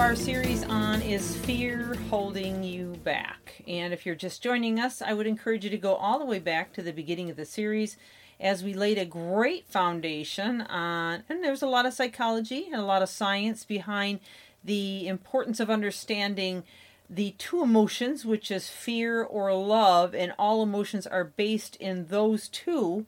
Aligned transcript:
Our 0.00 0.16
series 0.16 0.64
on 0.64 1.02
Is 1.02 1.36
Fear 1.36 1.94
Holding 2.08 2.64
You 2.64 2.94
Back? 3.04 3.62
And 3.68 3.92
if 3.92 4.06
you're 4.06 4.14
just 4.14 4.42
joining 4.42 4.80
us, 4.80 5.02
I 5.02 5.12
would 5.12 5.26
encourage 5.26 5.62
you 5.62 5.68
to 5.68 5.76
go 5.76 5.94
all 5.94 6.18
the 6.18 6.24
way 6.24 6.38
back 6.38 6.72
to 6.72 6.82
the 6.82 6.90
beginning 6.90 7.28
of 7.28 7.36
the 7.36 7.44
series 7.44 7.98
as 8.40 8.64
we 8.64 8.72
laid 8.72 8.96
a 8.96 9.04
great 9.04 9.68
foundation 9.68 10.62
on, 10.62 11.24
and 11.28 11.44
there's 11.44 11.60
a 11.60 11.66
lot 11.66 11.84
of 11.84 11.92
psychology 11.92 12.64
and 12.72 12.80
a 12.80 12.86
lot 12.86 13.02
of 13.02 13.10
science 13.10 13.66
behind 13.66 14.20
the 14.64 15.06
importance 15.06 15.60
of 15.60 15.68
understanding 15.68 16.64
the 17.10 17.32
two 17.32 17.62
emotions, 17.62 18.24
which 18.24 18.50
is 18.50 18.70
fear 18.70 19.22
or 19.22 19.52
love, 19.52 20.14
and 20.14 20.32
all 20.38 20.62
emotions 20.62 21.06
are 21.06 21.24
based 21.24 21.76
in 21.76 22.06
those 22.06 22.48
two. 22.48 23.04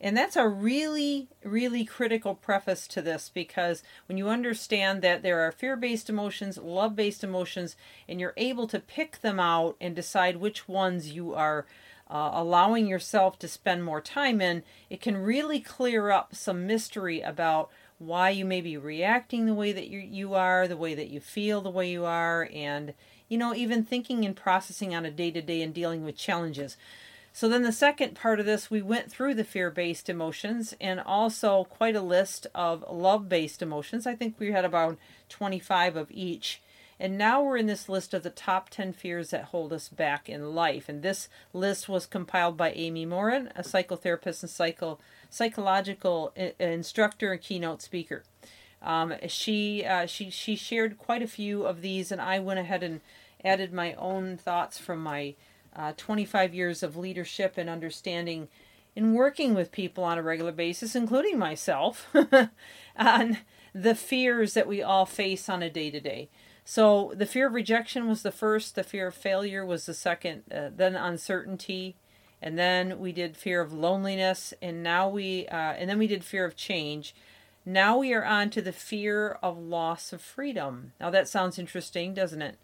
And 0.00 0.16
that's 0.16 0.36
a 0.36 0.48
really, 0.48 1.28
really 1.42 1.84
critical 1.84 2.34
preface 2.34 2.86
to 2.88 3.02
this 3.02 3.30
because 3.32 3.82
when 4.06 4.18
you 4.18 4.28
understand 4.28 5.02
that 5.02 5.22
there 5.22 5.40
are 5.46 5.52
fear 5.52 5.76
based 5.76 6.10
emotions, 6.10 6.58
love 6.58 6.94
based 6.96 7.24
emotions, 7.24 7.76
and 8.08 8.20
you're 8.20 8.34
able 8.36 8.66
to 8.68 8.80
pick 8.80 9.20
them 9.20 9.40
out 9.40 9.76
and 9.80 9.94
decide 9.96 10.36
which 10.36 10.68
ones 10.68 11.12
you 11.12 11.32
are 11.34 11.66
uh, 12.10 12.30
allowing 12.34 12.86
yourself 12.86 13.38
to 13.38 13.48
spend 13.48 13.82
more 13.82 14.00
time 14.00 14.40
in, 14.40 14.62
it 14.90 15.00
can 15.00 15.16
really 15.16 15.60
clear 15.60 16.10
up 16.10 16.34
some 16.34 16.66
mystery 16.66 17.20
about 17.20 17.70
why 17.98 18.28
you 18.28 18.44
may 18.44 18.60
be 18.60 18.76
reacting 18.76 19.46
the 19.46 19.54
way 19.54 19.72
that 19.72 19.88
you, 19.88 19.98
you 20.00 20.34
are, 20.34 20.68
the 20.68 20.76
way 20.76 20.94
that 20.94 21.08
you 21.08 21.20
feel 21.20 21.60
the 21.60 21.70
way 21.70 21.90
you 21.90 22.04
are, 22.04 22.48
and 22.52 22.92
you 23.28 23.38
know, 23.38 23.54
even 23.54 23.84
thinking 23.84 24.24
and 24.24 24.36
processing 24.36 24.94
on 24.94 25.06
a 25.06 25.10
day 25.10 25.30
to 25.30 25.40
day 25.40 25.62
and 25.62 25.72
dealing 25.72 26.04
with 26.04 26.16
challenges. 26.16 26.76
So, 27.36 27.48
then 27.48 27.64
the 27.64 27.72
second 27.72 28.14
part 28.14 28.38
of 28.38 28.46
this, 28.46 28.70
we 28.70 28.80
went 28.80 29.10
through 29.10 29.34
the 29.34 29.42
fear 29.42 29.68
based 29.68 30.08
emotions 30.08 30.72
and 30.80 31.00
also 31.00 31.64
quite 31.64 31.96
a 31.96 32.00
list 32.00 32.46
of 32.54 32.84
love 32.88 33.28
based 33.28 33.60
emotions. 33.60 34.06
I 34.06 34.14
think 34.14 34.36
we 34.38 34.52
had 34.52 34.64
about 34.64 34.98
25 35.30 35.96
of 35.96 36.12
each. 36.12 36.62
And 37.00 37.18
now 37.18 37.42
we're 37.42 37.56
in 37.56 37.66
this 37.66 37.88
list 37.88 38.14
of 38.14 38.22
the 38.22 38.30
top 38.30 38.70
10 38.70 38.92
fears 38.92 39.30
that 39.30 39.46
hold 39.46 39.72
us 39.72 39.88
back 39.88 40.28
in 40.28 40.54
life. 40.54 40.88
And 40.88 41.02
this 41.02 41.28
list 41.52 41.88
was 41.88 42.06
compiled 42.06 42.56
by 42.56 42.70
Amy 42.70 43.04
Morin, 43.04 43.50
a 43.56 43.62
psychotherapist 43.62 44.44
and 44.44 44.50
psycho, 44.50 45.00
psychological 45.28 46.32
instructor 46.60 47.32
and 47.32 47.40
keynote 47.40 47.82
speaker. 47.82 48.22
Um, 48.80 49.12
she 49.26 49.84
uh, 49.84 50.06
she 50.06 50.30
she 50.30 50.54
shared 50.54 50.98
quite 50.98 51.22
a 51.22 51.26
few 51.26 51.64
of 51.64 51.80
these, 51.80 52.12
and 52.12 52.20
I 52.20 52.38
went 52.38 52.60
ahead 52.60 52.84
and 52.84 53.00
added 53.44 53.72
my 53.72 53.94
own 53.94 54.36
thoughts 54.36 54.78
from 54.78 55.02
my 55.02 55.34
uh, 55.76 55.92
25 55.96 56.54
years 56.54 56.82
of 56.82 56.96
leadership 56.96 57.54
and 57.56 57.68
understanding 57.68 58.48
in 58.96 59.14
working 59.14 59.54
with 59.54 59.72
people 59.72 60.04
on 60.04 60.18
a 60.18 60.22
regular 60.22 60.52
basis, 60.52 60.94
including 60.94 61.38
myself, 61.38 62.08
on 62.96 63.38
the 63.74 63.94
fears 63.94 64.54
that 64.54 64.68
we 64.68 64.82
all 64.82 65.04
face 65.04 65.48
on 65.48 65.62
a 65.62 65.70
day 65.70 65.90
to 65.90 66.00
day. 66.00 66.28
So 66.64 67.12
the 67.16 67.26
fear 67.26 67.48
of 67.48 67.54
rejection 67.54 68.08
was 68.08 68.22
the 68.22 68.30
first, 68.30 68.74
the 68.74 68.84
fear 68.84 69.08
of 69.08 69.14
failure 69.14 69.66
was 69.66 69.86
the 69.86 69.94
second, 69.94 70.44
uh, 70.52 70.70
then 70.74 70.94
uncertainty, 70.94 71.96
and 72.40 72.58
then 72.58 72.98
we 72.98 73.12
did 73.12 73.36
fear 73.36 73.60
of 73.60 73.72
loneliness, 73.72 74.54
and 74.62 74.82
now 74.82 75.08
we 75.08 75.48
uh, 75.48 75.72
and 75.72 75.90
then 75.90 75.98
we 75.98 76.06
did 76.06 76.24
fear 76.24 76.44
of 76.44 76.56
change 76.56 77.14
now 77.66 77.96
we 77.96 78.12
are 78.12 78.24
on 78.24 78.50
to 78.50 78.62
the 78.62 78.72
fear 78.72 79.38
of 79.42 79.58
loss 79.58 80.12
of 80.12 80.20
freedom. 80.20 80.92
Now 81.00 81.10
that 81.10 81.28
sounds 81.28 81.58
interesting, 81.58 82.12
doesn't 82.12 82.42
it? 82.42 82.58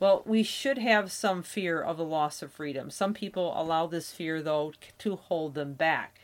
Well, 0.00 0.22
we 0.24 0.44
should 0.44 0.78
have 0.78 1.10
some 1.10 1.42
fear 1.42 1.80
of 1.80 1.96
the 1.96 2.04
loss 2.04 2.40
of 2.40 2.52
freedom. 2.52 2.90
Some 2.90 3.14
people 3.14 3.52
allow 3.60 3.86
this 3.86 4.12
fear 4.12 4.40
though 4.42 4.72
to 4.98 5.16
hold 5.16 5.54
them 5.54 5.74
back. 5.74 6.20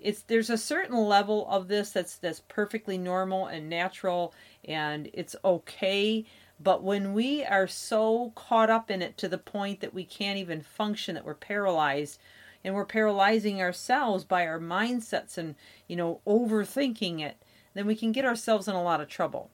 It's 0.00 0.22
there's 0.22 0.48
a 0.48 0.56
certain 0.56 0.96
level 0.96 1.46
of 1.48 1.68
this 1.68 1.90
that's 1.90 2.16
that's 2.16 2.42
perfectly 2.48 2.96
normal 2.96 3.46
and 3.46 3.68
natural 3.68 4.32
and 4.64 5.10
it's 5.12 5.36
okay, 5.44 6.24
but 6.58 6.82
when 6.82 7.12
we 7.12 7.44
are 7.44 7.66
so 7.66 8.32
caught 8.34 8.70
up 8.70 8.90
in 8.90 9.02
it 9.02 9.18
to 9.18 9.28
the 9.28 9.38
point 9.38 9.80
that 9.80 9.94
we 9.94 10.04
can't 10.04 10.38
even 10.38 10.62
function 10.62 11.14
that 11.14 11.24
we're 11.24 11.34
paralyzed 11.34 12.18
and 12.64 12.74
we're 12.74 12.84
paralyzing 12.84 13.60
ourselves 13.60 14.24
by 14.24 14.46
our 14.46 14.58
mindsets 14.58 15.36
and 15.36 15.54
you 15.86 15.96
know 15.96 16.20
overthinking 16.26 17.20
it 17.20 17.36
then 17.74 17.86
we 17.86 17.94
can 17.94 18.12
get 18.12 18.24
ourselves 18.24 18.66
in 18.66 18.74
a 18.74 18.82
lot 18.82 19.00
of 19.00 19.08
trouble. 19.08 19.50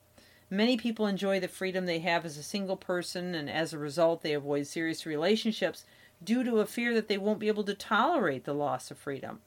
Many 0.55 0.77
people 0.77 1.09
enjoy 1.09 1.41
the 1.41 1.49
freedom 1.49 1.85
they 1.85 1.99
have 1.99 2.25
as 2.25 2.39
a 2.39 2.43
single 2.43 2.77
person, 2.77 3.35
and 3.35 3.51
as 3.51 3.73
a 3.73 3.79
result, 3.79 4.23
they 4.23 4.35
avoid 4.35 4.69
serious 4.69 5.05
relationships 5.05 5.85
due 6.23 6.45
to 6.45 6.61
a 6.61 6.67
fear 6.67 6.95
that 6.95 7.09
they 7.09 7.19
won't 7.19 7.41
be 7.41 7.49
able 7.49 7.65
to 7.65 7.75
tolerate 7.75 8.45
the 8.45 8.55
loss 8.55 8.93
of 8.93 8.97
freedom. 8.97 9.41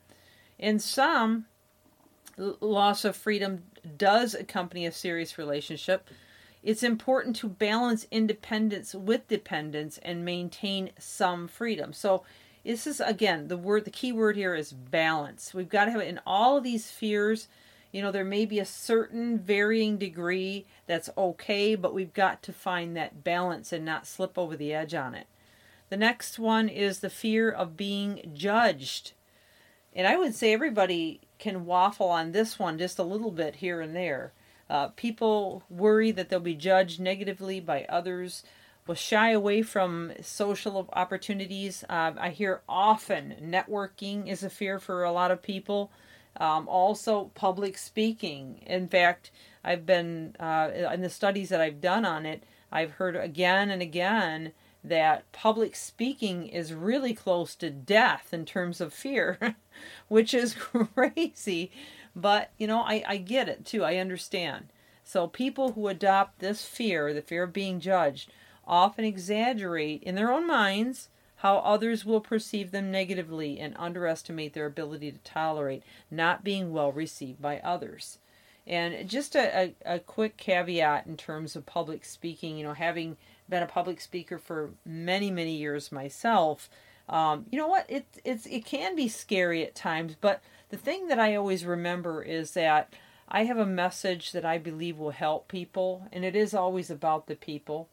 In 0.60 0.80
some, 0.80 1.46
loss 2.38 3.06
of 3.06 3.16
freedom 3.16 3.64
does 3.96 4.34
accompany 4.34 4.86
a 4.86 4.92
serious 4.92 5.38
relationship. 5.38 6.10
It's 6.62 6.84
important 6.84 7.38
to 7.38 7.48
balance 7.48 8.06
independence 8.12 8.94
with 8.94 9.30
dependence 9.30 9.98
and 10.00 10.26
maintain 10.26 10.92
some 11.00 11.48
freedom. 11.48 11.94
So, 11.94 12.24
this 12.66 12.86
is 12.86 13.00
again 13.00 13.48
the 13.48 13.56
word, 13.56 13.86
the 13.86 13.92
key 13.92 14.12
word 14.12 14.36
here 14.36 14.54
is 14.54 14.74
balance. 14.74 15.54
We've 15.54 15.70
got 15.70 15.86
to 15.86 15.92
have 15.92 16.02
it 16.02 16.10
in 16.10 16.20
all 16.26 16.58
of 16.58 16.66
these 16.66 16.92
fears 16.92 17.48
you 17.92 18.02
know, 18.02 18.12
there 18.12 18.24
may 18.24 18.46
be 18.46 18.60
a 18.60 18.66
certain 18.66 19.40
varying 19.40 19.98
degree 19.98 20.66
that's 20.86 21.10
okay, 21.18 21.76
but 21.76 21.94
we've 21.94 22.14
got 22.14 22.42
to 22.44 22.54
find 22.54 22.96
that 22.96 23.24
balance 23.24 23.72
and 23.72 23.86
not 23.86 24.08
slip 24.08 24.38
over 24.38 24.56
the 24.56 24.74
edge 24.74 24.94
on 24.94 25.16
it. 25.16 25.28
The 25.90 25.98
next 25.98 26.38
one 26.38 26.68
is 26.68 27.00
the 27.00 27.10
fear 27.10 27.50
of 27.50 27.78
being 27.78 28.32
judged. 28.34 29.14
And 29.96 30.06
I 30.06 30.18
would 30.18 30.36
say 30.36 30.54
everybody 30.54 31.22
can 31.40 31.66
waffle 31.66 32.10
on 32.10 32.32
this 32.32 32.60
one 32.60 32.78
just 32.78 33.00
a 33.00 33.04
little 33.04 33.32
bit 33.32 33.56
here 33.56 33.82
and 33.82 33.96
there. 33.96 34.34
Uh, 34.70 34.90
people 34.90 35.64
worry 35.70 36.12
that 36.12 36.30
they'll 36.30 36.40
be 36.40 36.56
judged 36.56 37.00
negatively 37.00 37.60
by 37.60 37.86
others, 37.88 38.44
will 38.86 38.96
shy 38.96 39.32
away 39.32 39.62
from 39.62 40.12
social 40.22 40.90
opportunities. 40.94 41.84
Uh, 41.90 42.14
I 42.18 42.30
hear 42.30 42.62
often 42.68 43.36
networking 43.42 44.28
is 44.28 44.44
a 44.44 44.50
fear 44.50 44.80
for 44.80 45.04
a 45.04 45.12
lot 45.12 45.32
of 45.32 45.42
people. 45.42 45.92
Um, 46.40 46.68
also, 46.68 47.32
public 47.34 47.78
speaking. 47.78 48.62
In 48.66 48.88
fact, 48.88 49.32
I've 49.64 49.86
been, 49.86 50.36
uh, 50.40 50.70
in 50.94 51.02
the 51.02 51.10
studies 51.10 51.50
that 51.50 51.62
I've 51.62 51.82
done 51.82 52.06
on 52.06 52.26
it, 52.26 52.44
I've 52.72 52.92
heard 52.92 53.16
again 53.16 53.70
and 53.70 53.82
again 53.82 54.54
that 54.84 55.30
public 55.32 55.76
speaking 55.76 56.48
is 56.48 56.74
really 56.74 57.14
close 57.14 57.56
to 57.56 57.70
death 57.70 58.34
in 58.34 58.46
terms 58.46 58.80
of 58.80 58.94
fear, 58.94 59.56
which 60.08 60.34
is 60.34 60.54
crazy. 60.94 61.72
But, 62.16 62.52
you 62.58 62.68
know, 62.68 62.82
I, 62.82 63.04
I 63.08 63.18
get 63.18 63.50
it 63.50 63.66
too. 63.66 63.84
I 63.84 63.98
understand. 63.98 64.68
So, 65.04 65.28
people 65.28 65.72
who 65.72 65.88
adopt 65.88 66.40
this 66.40 66.66
fear, 66.66 67.14
the 67.14 67.22
fear 67.22 67.44
of 67.44 67.54
being 67.54 67.80
judged, 67.80 68.32
often 68.68 69.06
exaggerate 69.06 70.04
in 70.04 70.16
their 70.16 70.32
own 70.32 70.46
minds 70.46 71.10
how 71.38 71.58
others 71.58 72.04
will 72.04 72.22
perceive 72.22 72.72
them 72.72 72.92
negatively 72.92 73.60
and 73.60 73.76
underestimate 73.78 74.54
their 74.54 74.66
ability 74.66 75.12
to 75.12 75.18
tolerate 75.20 75.84
not 76.10 76.44
being 76.44 76.72
well 76.72 76.92
received 76.92 77.42
by 77.42 77.60
others. 77.60 78.18
And 78.66 79.08
just 79.08 79.36
a, 79.36 79.74
a, 79.86 79.96
a, 79.96 80.00
quick 80.00 80.36
caveat 80.36 81.08
in 81.08 81.16
terms 81.16 81.56
of 81.56 81.66
public 81.66 82.04
speaking, 82.04 82.58
you 82.58 82.66
know, 82.66 82.74
having 82.74 83.16
been 83.48 83.64
a 83.64 83.68
public 83.68 84.02
speaker 84.02 84.38
for 84.38 84.72
many, 84.86 85.32
many 85.32 85.56
years 85.56 85.92
myself, 85.92 86.70
um, 87.08 87.46
you 87.50 87.58
know 87.58 87.68
what? 87.68 87.86
It, 87.88 88.06
it's, 88.26 88.46
it 88.48 88.66
can 88.66 88.96
be 88.96 89.08
scary 89.08 89.66
at 89.66 89.74
times, 89.74 90.16
but 90.20 90.42
the 90.70 90.78
thing 90.78 91.08
that 91.08 91.20
I 91.20 91.36
always 91.36 91.66
remember 91.66 92.22
is 92.22 92.52
that 92.52 92.92
I 93.30 93.46
have 93.46 93.58
a 93.58 93.66
message 93.66 94.32
that 94.34 94.44
I 94.44 94.58
believe 94.58 94.98
will 94.98 95.12
help 95.12 95.48
people, 95.48 96.08
and 96.12 96.26
it 96.26 96.36
is 96.36 96.54
always 96.54 96.90
about 96.90 97.28
the 97.28 97.36
people. 97.36 97.88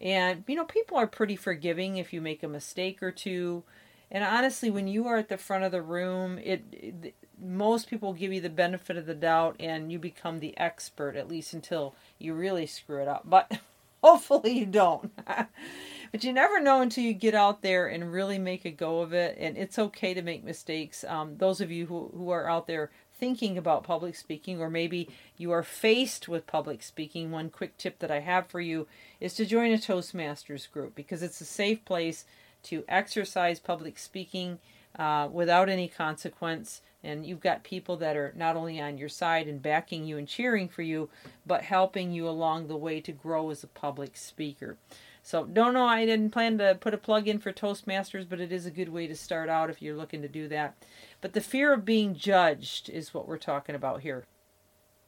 And, 0.00 0.44
you 0.46 0.56
know, 0.56 0.64
people 0.64 0.96
are 0.96 1.06
pretty 1.06 1.36
forgiving 1.36 1.96
if 1.96 2.12
you 2.12 2.20
make 2.20 2.42
a 2.42 2.48
mistake 2.48 3.02
or 3.02 3.10
two. 3.10 3.62
And 4.10 4.22
honestly, 4.24 4.70
when 4.70 4.86
you 4.86 5.06
are 5.06 5.16
at 5.16 5.28
the 5.28 5.38
front 5.38 5.64
of 5.64 5.72
the 5.72 5.82
room, 5.82 6.38
it, 6.38 6.64
it 6.72 7.14
most 7.40 7.88
people 7.88 8.12
give 8.12 8.32
you 8.32 8.40
the 8.40 8.50
benefit 8.50 8.96
of 8.96 9.06
the 9.06 9.14
doubt 9.14 9.56
and 9.58 9.90
you 9.90 9.98
become 9.98 10.38
the 10.38 10.56
expert, 10.58 11.16
at 11.16 11.28
least 11.28 11.52
until 11.52 11.94
you 12.18 12.34
really 12.34 12.66
screw 12.66 13.02
it 13.02 13.08
up. 13.08 13.22
But 13.24 13.58
hopefully 14.02 14.52
you 14.52 14.66
don't. 14.66 15.12
but 15.26 16.24
you 16.24 16.32
never 16.32 16.60
know 16.60 16.80
until 16.80 17.04
you 17.04 17.12
get 17.12 17.34
out 17.34 17.62
there 17.62 17.86
and 17.86 18.12
really 18.12 18.38
make 18.38 18.64
a 18.64 18.70
go 18.70 19.00
of 19.00 19.12
it. 19.12 19.36
And 19.38 19.56
it's 19.56 19.78
okay 19.78 20.14
to 20.14 20.22
make 20.22 20.44
mistakes. 20.44 21.04
Um, 21.04 21.36
those 21.38 21.60
of 21.60 21.70
you 21.70 21.86
who, 21.86 22.10
who 22.14 22.30
are 22.30 22.48
out 22.48 22.66
there 22.66 22.90
thinking 23.18 23.56
about 23.56 23.84
public 23.84 24.14
speaking, 24.16 24.60
or 24.60 24.68
maybe 24.68 25.08
you 25.36 25.52
are 25.52 25.62
faced 25.62 26.28
with 26.28 26.46
public 26.46 26.82
speaking, 26.82 27.30
one 27.30 27.50
quick 27.50 27.76
tip 27.78 27.98
that 28.00 28.10
I 28.10 28.20
have 28.20 28.46
for 28.46 28.60
you 28.60 28.86
is 29.20 29.34
to 29.34 29.46
join 29.46 29.72
a 29.72 29.76
Toastmasters 29.76 30.70
group 30.70 30.94
because 30.94 31.22
it's 31.22 31.40
a 31.40 31.46
safe 31.46 31.84
place 31.84 32.24
to 32.64 32.84
exercise 32.88 33.58
public 33.60 33.98
speaking 33.98 34.58
uh, 34.98 35.28
without 35.30 35.68
any 35.68 35.88
consequence. 35.88 36.82
And 37.02 37.26
you've 37.26 37.40
got 37.40 37.64
people 37.64 37.96
that 37.98 38.16
are 38.16 38.32
not 38.34 38.56
only 38.56 38.80
on 38.80 38.96
your 38.96 39.10
side 39.10 39.46
and 39.46 39.60
backing 39.60 40.04
you 40.04 40.16
and 40.16 40.26
cheering 40.26 40.68
for 40.68 40.82
you, 40.82 41.10
but 41.46 41.62
helping 41.62 42.12
you 42.12 42.28
along 42.28 42.66
the 42.66 42.76
way 42.76 43.00
to 43.02 43.12
grow 43.12 43.50
as 43.50 43.62
a 43.62 43.68
public 43.68 44.16
speaker. 44.16 44.76
So, 45.26 45.46
don't 45.46 45.72
know, 45.72 45.86
I 45.86 46.04
didn't 46.04 46.32
plan 46.32 46.58
to 46.58 46.76
put 46.78 46.92
a 46.92 46.98
plug 46.98 47.26
in 47.26 47.38
for 47.38 47.50
Toastmasters, 47.50 48.28
but 48.28 48.40
it 48.40 48.52
is 48.52 48.66
a 48.66 48.70
good 48.70 48.90
way 48.90 49.06
to 49.06 49.16
start 49.16 49.48
out 49.48 49.70
if 49.70 49.80
you're 49.80 49.96
looking 49.96 50.20
to 50.20 50.28
do 50.28 50.48
that. 50.48 50.76
But 51.22 51.32
the 51.32 51.40
fear 51.40 51.72
of 51.72 51.86
being 51.86 52.14
judged 52.14 52.90
is 52.90 53.14
what 53.14 53.26
we're 53.26 53.38
talking 53.38 53.74
about 53.74 54.02
here. 54.02 54.24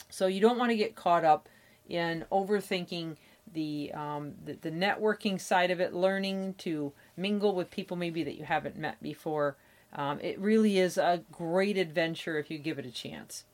So, 0.09 0.27
you 0.27 0.41
don't 0.41 0.59
want 0.59 0.71
to 0.71 0.77
get 0.77 0.97
caught 0.97 1.27
up 1.27 1.51
in 1.87 2.25
overthinking 2.33 3.17
the, 3.53 3.93
um, 3.93 4.33
the, 4.43 4.55
the 4.55 4.71
networking 4.71 5.39
side 5.39 5.71
of 5.71 5.81
it, 5.81 5.93
learning 5.93 6.55
to 6.59 6.95
mingle 7.15 7.55
with 7.55 7.71
people 7.71 7.99
maybe 7.99 8.25
that 8.25 8.39
you 8.39 8.45
haven't 8.45 8.79
met 8.79 9.03
before. 9.03 9.59
Um, 9.93 10.19
it 10.23 10.41
really 10.41 10.79
is 10.79 10.97
a 10.97 11.25
great 11.31 11.77
adventure 11.77 12.39
if 12.39 12.51
you 12.51 12.57
give 12.57 12.79
it 12.79 12.87
a 12.87 12.91
chance. 12.91 13.45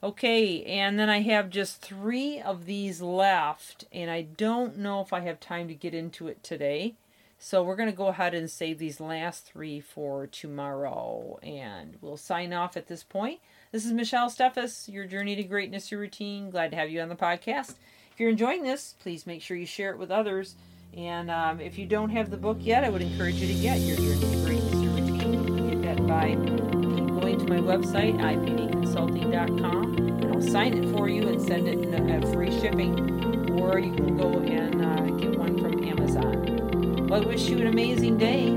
Okay, 0.00 0.62
and 0.62 0.96
then 0.96 1.10
I 1.10 1.22
have 1.22 1.50
just 1.50 1.82
three 1.82 2.40
of 2.40 2.66
these 2.66 3.02
left, 3.02 3.84
and 3.92 4.08
I 4.10 4.22
don't 4.22 4.78
know 4.78 5.00
if 5.00 5.12
I 5.12 5.20
have 5.20 5.40
time 5.40 5.66
to 5.66 5.74
get 5.74 5.92
into 5.92 6.28
it 6.28 6.44
today. 6.44 6.94
So 7.40 7.64
we're 7.64 7.76
going 7.76 7.90
to 7.90 7.96
go 7.96 8.06
ahead 8.06 8.32
and 8.34 8.48
save 8.48 8.78
these 8.78 9.00
last 9.00 9.44
three 9.44 9.80
for 9.80 10.28
tomorrow, 10.28 11.38
and 11.42 11.96
we'll 12.00 12.16
sign 12.16 12.52
off 12.52 12.76
at 12.76 12.86
this 12.86 13.02
point. 13.02 13.40
This 13.72 13.84
is 13.84 13.92
Michelle 13.92 14.30
Steffes, 14.30 14.92
your 14.92 15.04
journey 15.04 15.34
to 15.34 15.42
greatness, 15.42 15.90
your 15.90 16.00
routine. 16.00 16.50
Glad 16.50 16.70
to 16.70 16.76
have 16.76 16.90
you 16.90 17.00
on 17.00 17.08
the 17.08 17.16
podcast. 17.16 17.74
If 18.12 18.20
you're 18.20 18.30
enjoying 18.30 18.62
this, 18.62 18.94
please 19.00 19.26
make 19.26 19.42
sure 19.42 19.56
you 19.56 19.66
share 19.66 19.90
it 19.90 19.98
with 19.98 20.12
others. 20.12 20.54
And 20.96 21.28
um, 21.30 21.60
if 21.60 21.76
you 21.76 21.86
don't 21.86 22.10
have 22.10 22.30
the 22.30 22.36
book 22.36 22.58
yet, 22.60 22.84
I 22.84 22.88
would 22.88 23.02
encourage 23.02 23.36
you 23.36 23.52
to 23.52 23.60
get 23.60 23.80
your 23.80 23.96
journey 23.96 24.20
to 24.20 24.44
greatness, 24.44 24.74
your 24.74 24.92
routine. 24.92 25.32
You 25.32 25.54
can 25.54 25.82
get 25.82 25.96
that 25.96 26.06
by 26.06 26.34
going 27.20 27.38
to 27.38 27.46
my 27.46 27.58
website, 27.58 28.16
ipdconsulting.com, 28.18 29.27
and 29.46 30.26
I'll 30.34 30.42
sign 30.42 30.74
it 30.74 30.90
for 30.92 31.08
you 31.08 31.28
and 31.28 31.40
send 31.40 31.68
it 31.68 31.94
at 31.94 32.32
free 32.32 32.50
shipping. 32.60 33.50
Or 33.60 33.78
you 33.78 33.94
can 33.94 34.16
go 34.16 34.38
and 34.38 34.82
uh, 34.82 35.02
get 35.16 35.38
one 35.38 35.58
from 35.58 35.84
Amazon. 35.84 37.06
Well, 37.06 37.22
I 37.22 37.26
wish 37.26 37.48
you 37.48 37.58
an 37.58 37.68
amazing 37.68 38.18
day 38.18 38.56